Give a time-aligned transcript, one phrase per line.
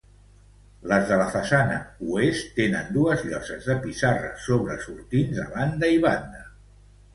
[0.91, 1.75] Les de la façana
[2.21, 6.45] oest tenen dues lloses de pissarra sobresortints a banda i banda.